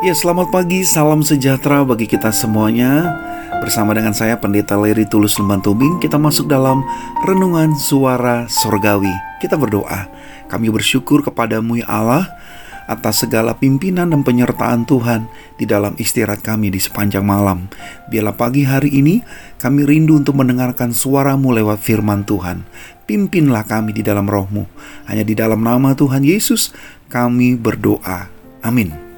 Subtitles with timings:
[0.00, 3.20] Ya selamat pagi, salam sejahtera bagi kita semuanya.
[3.60, 6.80] Bersama dengan saya Pendeta Leri Tulus Lemban Tubing Kita masuk dalam
[7.28, 9.12] Renungan Suara Sorgawi.
[9.44, 10.08] Kita berdoa.
[10.48, 12.32] Kami bersyukur kepadamu ya Allah
[12.88, 15.28] Atas segala pimpinan dan penyertaan Tuhan
[15.60, 17.68] Di dalam istirahat kami di sepanjang malam.
[18.08, 19.20] Biarlah pagi hari ini
[19.60, 22.64] Kami rindu untuk mendengarkan suaramu lewat firman Tuhan.
[23.04, 24.64] Pimpinlah kami di dalam rohmu.
[25.12, 26.72] Hanya di dalam nama Tuhan Yesus
[27.12, 28.32] Kami berdoa.
[28.64, 29.09] Amin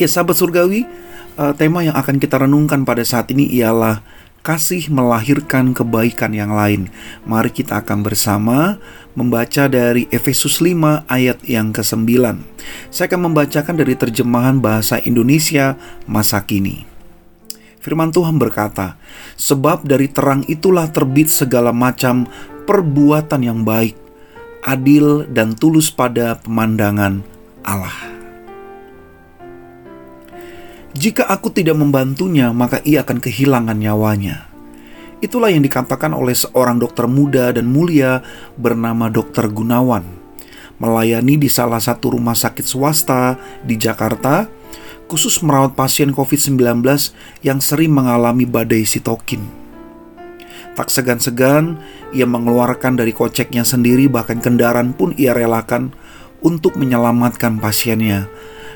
[0.00, 0.88] Ya sahabat surgawi,
[1.36, 4.00] uh, tema yang akan kita renungkan pada saat ini ialah
[4.40, 6.88] kasih melahirkan kebaikan yang lain.
[7.28, 8.80] Mari kita akan bersama
[9.12, 12.16] membaca dari Efesus 5 ayat yang ke-9.
[12.88, 15.76] Saya akan membacakan dari terjemahan bahasa Indonesia
[16.08, 16.88] masa kini.
[17.84, 18.96] Firman Tuhan berkata,
[19.36, 22.24] "Sebab dari terang itulah terbit segala macam
[22.64, 24.00] perbuatan yang baik,
[24.64, 27.20] adil dan tulus pada pemandangan
[27.64, 28.19] Allah."
[30.90, 34.50] Jika aku tidak membantunya, maka ia akan kehilangan nyawanya.
[35.22, 38.26] Itulah yang dikatakan oleh seorang dokter muda dan mulia
[38.58, 40.02] bernama Dokter Gunawan.
[40.82, 44.50] Melayani di salah satu rumah sakit swasta di Jakarta,
[45.06, 46.82] khusus merawat pasien COVID-19
[47.46, 49.46] yang sering mengalami badai sitokin.
[50.74, 51.78] Tak segan-segan,
[52.10, 55.94] ia mengeluarkan dari koceknya sendiri bahkan kendaraan pun ia relakan
[56.42, 58.26] untuk menyelamatkan pasiennya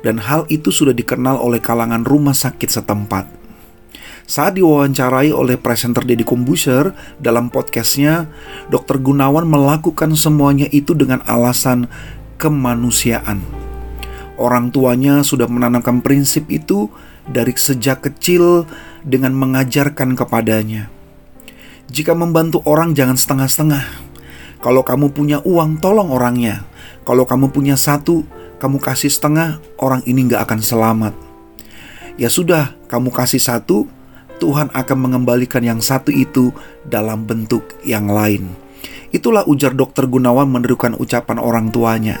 [0.00, 3.28] dan hal itu sudah dikenal oleh kalangan rumah sakit setempat.
[4.30, 8.30] Saat diwawancarai oleh presenter Deddy Kombuser dalam podcastnya,
[8.70, 9.02] Dr.
[9.02, 11.90] Gunawan melakukan semuanya itu dengan alasan
[12.38, 13.42] kemanusiaan.
[14.38, 16.88] Orang tuanya sudah menanamkan prinsip itu
[17.26, 18.70] dari sejak kecil
[19.02, 20.88] dengan mengajarkan kepadanya.
[21.90, 23.84] Jika membantu orang jangan setengah-setengah.
[24.62, 26.62] Kalau kamu punya uang, tolong orangnya.
[27.02, 28.22] Kalau kamu punya satu,
[28.60, 31.16] kamu kasih setengah, orang ini nggak akan selamat.
[32.20, 33.88] Ya sudah, kamu kasih satu,
[34.36, 36.52] Tuhan akan mengembalikan yang satu itu
[36.84, 38.52] dalam bentuk yang lain.
[39.16, 42.20] Itulah ujar dokter Gunawan menerukan ucapan orang tuanya.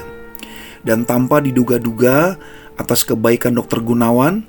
[0.80, 2.40] Dan tanpa diduga-duga
[2.80, 4.48] atas kebaikan dokter Gunawan,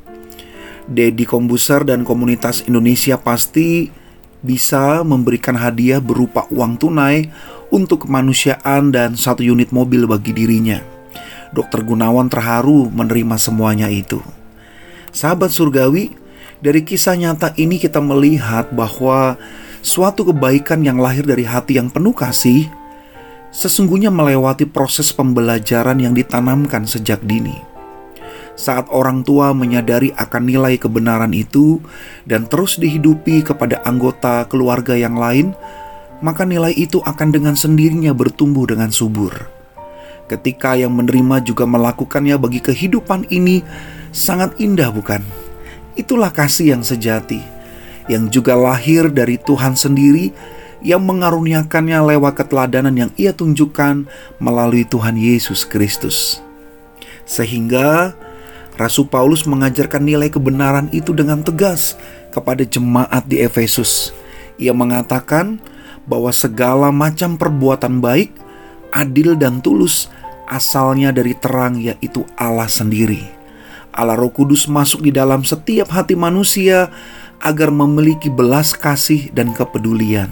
[0.88, 3.92] Dedi Kombuser dan komunitas Indonesia pasti
[4.40, 7.28] bisa memberikan hadiah berupa uang tunai
[7.68, 11.01] untuk kemanusiaan dan satu unit mobil bagi dirinya.
[11.52, 14.24] Dokter Gunawan terharu menerima semuanya itu.
[15.12, 16.16] Sahabat surgawi,
[16.64, 19.36] dari kisah nyata ini kita melihat bahwa
[19.84, 22.72] suatu kebaikan yang lahir dari hati yang penuh kasih
[23.52, 27.60] sesungguhnya melewati proses pembelajaran yang ditanamkan sejak dini.
[28.56, 31.84] Saat orang tua menyadari akan nilai kebenaran itu
[32.24, 35.52] dan terus dihidupi kepada anggota keluarga yang lain,
[36.24, 39.61] maka nilai itu akan dengan sendirinya bertumbuh dengan subur
[40.32, 43.60] ketika yang menerima juga melakukannya bagi kehidupan ini
[44.16, 45.20] sangat indah bukan?
[46.00, 47.44] Itulah kasih yang sejati,
[48.08, 50.32] yang juga lahir dari Tuhan sendiri
[50.82, 54.10] yang mengaruniakannya lewat keteladanan yang ia tunjukkan
[54.42, 56.42] melalui Tuhan Yesus Kristus.
[57.28, 58.18] Sehingga
[58.82, 61.94] Rasul Paulus mengajarkan nilai kebenaran itu dengan tegas
[62.34, 64.10] kepada jemaat di Efesus.
[64.58, 65.62] Ia mengatakan
[66.10, 68.34] bahwa segala macam perbuatan baik,
[68.92, 70.12] adil dan tulus
[70.52, 73.24] asalnya dari terang yaitu Allah sendiri.
[73.92, 76.92] Allah Roh Kudus masuk di dalam setiap hati manusia
[77.44, 80.32] agar memiliki belas kasih dan kepedulian.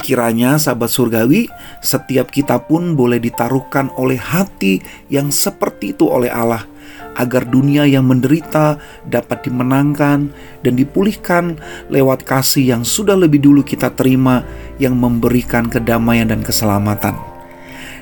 [0.00, 1.48] Kiranya sahabat surgawi,
[1.80, 6.68] setiap kita pun boleh ditaruhkan oleh hati yang seperti itu oleh Allah
[7.14, 10.34] agar dunia yang menderita dapat dimenangkan
[10.66, 11.58] dan dipulihkan
[11.88, 14.42] lewat kasih yang sudah lebih dulu kita terima
[14.82, 17.14] yang memberikan kedamaian dan keselamatan.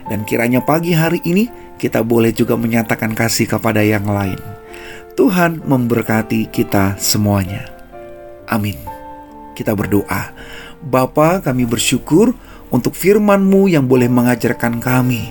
[0.09, 4.39] Dan kiranya pagi hari ini kita boleh juga menyatakan kasih kepada yang lain.
[5.13, 7.69] Tuhan memberkati kita semuanya.
[8.49, 8.81] Amin.
[9.53, 10.33] Kita berdoa.
[10.83, 12.33] Bapa kami bersyukur
[12.73, 15.31] untuk firman-Mu yang boleh mengajarkan kami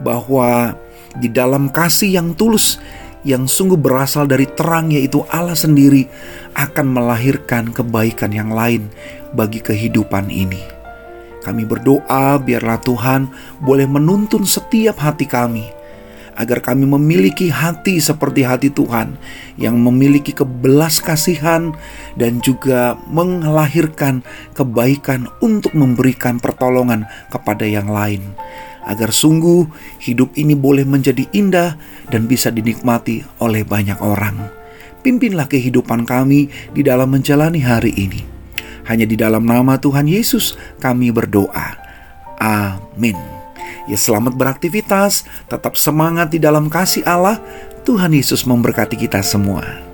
[0.00, 0.74] bahwa
[1.18, 2.80] di dalam kasih yang tulus
[3.22, 6.10] yang sungguh berasal dari terang yaitu Allah sendiri
[6.58, 8.90] akan melahirkan kebaikan yang lain
[9.32, 10.60] bagi kehidupan ini.
[11.42, 15.81] Kami berdoa biarlah Tuhan boleh menuntun setiap hati kami
[16.36, 19.16] agar kami memiliki hati seperti hati Tuhan
[19.60, 21.76] yang memiliki kebelas kasihan
[22.16, 24.24] dan juga melahirkan
[24.56, 28.22] kebaikan untuk memberikan pertolongan kepada yang lain
[28.82, 29.66] agar sungguh
[30.02, 31.78] hidup ini boleh menjadi indah
[32.10, 34.50] dan bisa dinikmati oleh banyak orang.
[35.02, 38.22] Pimpinlah kehidupan kami di dalam menjalani hari ini.
[38.86, 41.78] Hanya di dalam nama Tuhan Yesus kami berdoa.
[42.38, 43.41] Amin.
[43.86, 47.38] Ya selamat beraktivitas, tetap semangat di dalam kasih Allah.
[47.82, 49.91] Tuhan Yesus memberkati kita semua.